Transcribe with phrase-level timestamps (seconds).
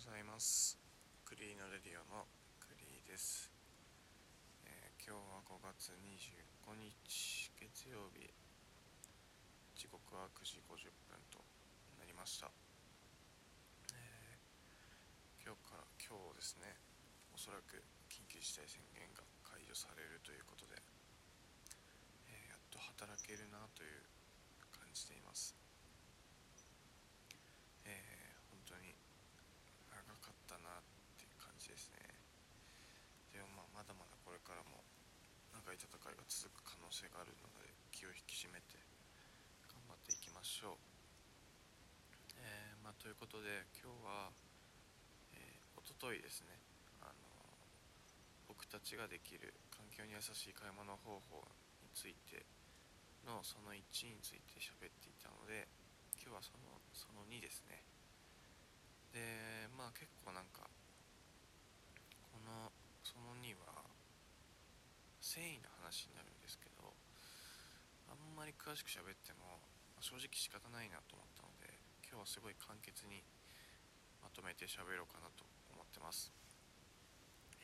[0.00, 0.80] ございます。
[1.28, 2.24] クリーノレディオの
[2.56, 3.52] クリーです、
[4.64, 8.32] えー、今日は5月25日月曜日。
[9.76, 11.44] 時刻は9時50分と
[12.00, 12.48] なりました、
[13.92, 16.80] えー、今日から今日ですね
[17.36, 20.80] おそらく緊急事態宣言が解除されるということで、
[22.24, 24.00] えー、やっと働けるなという
[24.72, 25.59] 感じています。
[34.50, 34.82] からも
[35.54, 38.74] 長い戦いが続く可能性があるので気を引き締めて
[39.70, 40.82] 頑張っていきましょう。
[42.42, 44.34] えー、まあ、ということで今日は、
[45.38, 46.58] えー、おとといですね、
[46.98, 47.30] あの
[48.50, 51.46] 僕たちができる環境に優しい買い物方法
[51.86, 52.42] について
[53.22, 55.70] のその1について喋っていたので
[56.18, 57.78] 今日はそのその2ですね
[59.14, 60.66] でまあ結構なんか
[62.34, 62.74] この
[63.06, 63.86] その2は
[65.30, 66.86] 繊維の話になるんですけど
[68.06, 69.58] あんまり詳しく喋っても
[69.98, 71.66] 正直仕方ないなと思ったので
[72.06, 73.26] 今日はすごい簡潔に
[74.22, 75.42] まとめて喋ろうかなと
[75.74, 76.30] 思ってます。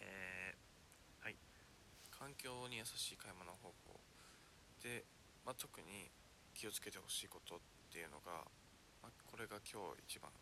[0.00, 1.36] えー、はい。
[2.10, 4.00] 環境に優しい買い物方法。
[4.80, 5.04] で、
[5.44, 6.08] まあ、特に
[6.54, 7.58] 気をつけてほしいことっ
[7.92, 8.48] ていうのが、
[9.04, 10.32] まあ、これが今日一番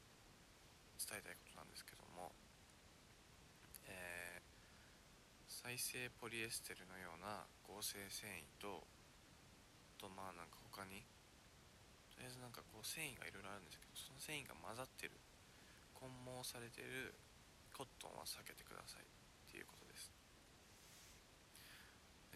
[0.96, 2.30] 伝えたいことなんですけども
[5.64, 8.84] 再生ポリエステルのような合成繊維と
[9.96, 11.00] とまあなんか他に
[12.12, 15.16] とりあえずなんかこう繊維がいろいろあるんですけどその繊維が混ざってる
[15.96, 17.16] 混毛されてる
[17.72, 20.12] コットンは避けてくださいっていうことです。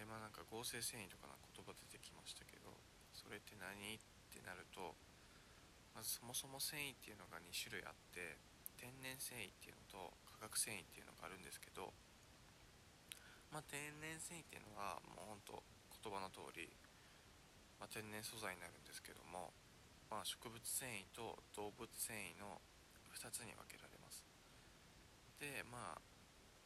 [0.01, 2.73] でまあなんか合成繊維とかな言葉出てきましたけど
[3.13, 3.77] それって何？
[3.77, 4.01] っ
[4.33, 4.97] てなると
[5.93, 8.41] まずそもそも繊維っていうのが2種類あって
[8.81, 11.93] 天然繊維っていうのと化学繊維っていうのがあるんですけど
[13.59, 16.71] まあ、天然繊維っていうのはもうほんと言葉の通り、
[17.83, 19.51] まあ、天然素材になるんですけども、
[20.07, 22.63] まあ、植物繊維と動物繊維の
[23.11, 24.23] 2つに分けられます。
[25.43, 25.99] でまあ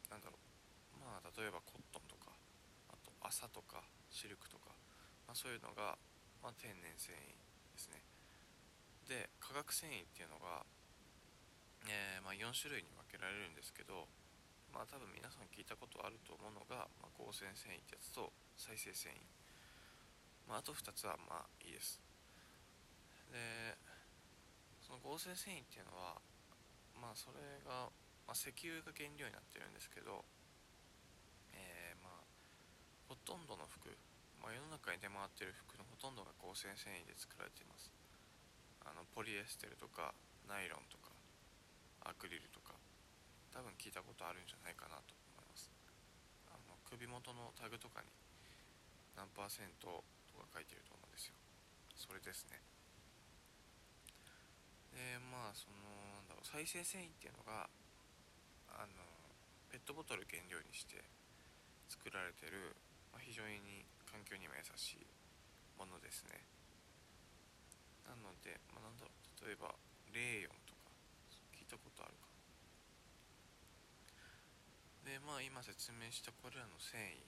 [0.05, 2.29] なんだろうまあ例えばコットンとか
[2.93, 3.81] あと麻とか
[4.13, 4.69] シルクとか、
[5.25, 5.97] まあ、そういうのが、
[6.45, 7.17] まあ、天然繊維
[7.73, 8.05] ですね。
[9.09, 10.61] で化学繊維っていうのが、
[11.89, 14.05] えーまあ、4種類に分けられるんですけど
[14.73, 19.21] まあ多分皆さん聞いたことあると思うのが、まあ、合成繊維ってやつと再生繊維、
[20.49, 22.01] まあ、あと2つはまあいいです。
[23.29, 23.77] で
[24.81, 26.17] その合成繊維っていうのは
[26.97, 27.93] まあそれが、
[28.25, 30.25] まあ、石油が原料になってるんですけど
[31.53, 32.25] えー、まあ
[33.09, 33.93] ほとんどの服、
[34.41, 37.93] まあ、世の中に出回ってる服のほとんどが合成繊維で作られています。
[38.83, 40.13] あのポリエステルとか
[40.49, 41.13] ナイロンとか
[42.09, 42.73] アクリルとか。
[43.53, 45.69] 多分聞いたことあるんじゃないかなと思います。
[46.49, 48.09] あの首元のタグとかに
[49.13, 51.37] 何パーセントとか書いてると思うんですよ。
[51.93, 52.57] それですね。
[54.89, 55.85] でまあその
[56.17, 57.69] なんだろう再生繊維っていうのが
[58.73, 59.05] あの
[59.69, 61.01] ペットボトル原料にして
[61.89, 62.73] 作られてる、
[63.13, 65.05] まあ、非常に環境にも優しい
[65.77, 66.41] ものですね。
[68.05, 69.73] なので、まあ、なんだろう例えば
[70.13, 70.89] レーヨンとか
[71.57, 72.27] 聞いたことあるか
[75.03, 77.23] でまあ今説明したこれらの繊維。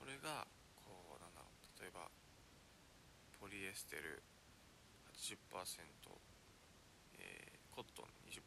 [0.00, 0.48] これが
[0.80, 1.80] こうなんだろう。
[1.80, 2.08] 例えば
[3.40, 4.22] ポリエステル
[5.12, 5.36] 80%、
[7.20, 8.40] えー、コットン20%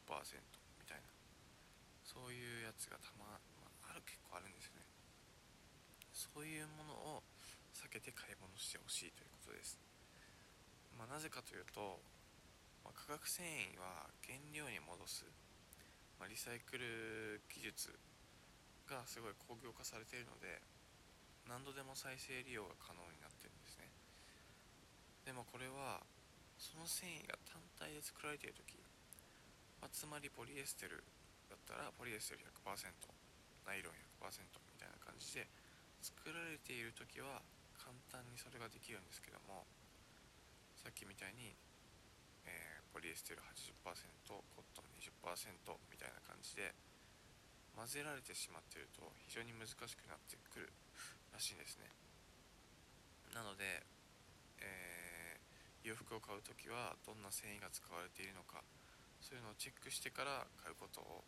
[0.77, 1.09] みたいな。
[2.01, 3.25] そういうやつがたま、
[3.61, 4.89] まあ、ある結構あるんですよね。
[6.19, 7.23] そういうものを
[7.71, 9.79] 避けて買い物してほしいということです、
[10.97, 12.01] まあ、なぜかというと、
[12.83, 15.23] まあ、化学繊維は原料に戻す。
[16.19, 17.95] ま、リサイクル技術
[18.91, 20.59] がすごい工業化されているので
[21.47, 23.89] 何度でも再生利用が可能になってるんですね。
[25.25, 26.03] でもこれは
[26.59, 28.77] その繊維が単体で作られている時、
[29.81, 31.01] まあ、つまりポリエステル
[31.49, 32.93] だったらポリエステル100%
[33.65, 35.47] ナイロン100%みたいな感じで
[36.03, 37.41] 作られている時は
[37.79, 39.65] 簡単にそれができるんですけども
[40.75, 41.55] さっきみたいに
[42.49, 43.85] えー、ポリエステル80%
[44.25, 44.88] コットン
[45.87, 46.75] みたいな感じで
[47.77, 50.67] 混ぜられてしまってると非常に難しくなってくる
[51.31, 51.87] らしいんですね
[53.31, 53.87] なので、
[54.59, 58.59] えー、洋服を買う時はどんな繊維が使われているのか
[59.23, 61.23] そういうのをチェックしてから買うことを、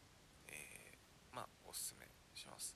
[0.52, 2.04] えー、まあおすすめ
[2.36, 2.76] します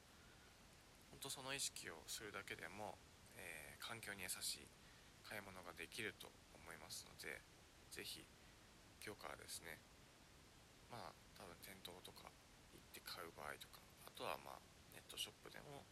[1.12, 2.96] 本当その意識をするだけでも、
[3.36, 4.68] えー、環境に優しい
[5.28, 7.44] 買い物ができると思いますので
[7.92, 8.24] ぜひ
[9.04, 9.80] 今日からですね
[10.88, 12.32] まあ多分天頭とか
[12.72, 14.64] 行って買う場合とかあとはまあ
[14.96, 15.84] ネットショップでも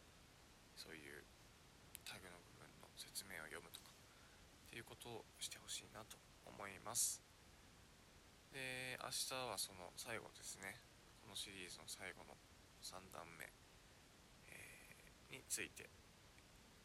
[0.74, 1.24] そういう
[2.04, 7.22] タグの部分の説明を読むとかっていうことをしてほしいなと思います。
[8.52, 10.78] で明日はその最後ですね。
[11.22, 12.36] このシリーズの最後の
[12.84, 13.48] 3段目、
[14.52, 15.88] えー、について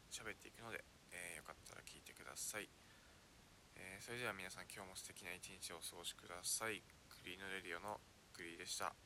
[0.08, 0.82] 喋っていくので、
[1.12, 2.66] えー、よかったら聞いてください、
[3.76, 6.80] えー、それでは皆さん今日も素敵な一日をお過ごしください。
[7.12, 8.00] クリーノレディオの
[8.40, 8.99] グリでした。